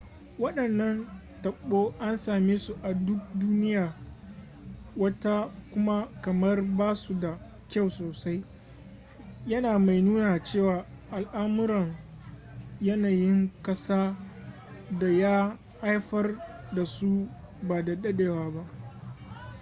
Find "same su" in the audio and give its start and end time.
2.17-2.73